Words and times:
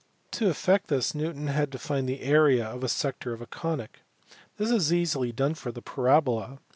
To 0.31 0.49
effect 0.49 0.87
this 0.87 1.13
Newton 1.13 1.45
had 1.45 1.71
to 1.73 1.77
find 1.77 2.09
the 2.09 2.21
area 2.21 2.65
of 2.67 2.83
a 2.83 2.89
sector 2.89 3.33
of 3.33 3.41
a 3.43 3.45
conic. 3.45 3.99
This 4.57 4.71
is 4.71 4.91
easily 4.91 5.31
done 5.31 5.53
for 5.53 5.71
the 5.71 5.83
parabola. 5.83 6.57